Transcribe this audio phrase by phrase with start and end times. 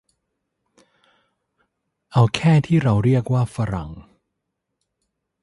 [2.11, 3.89] เอาแค่ที่เราเรียกว่า ฝรั่ง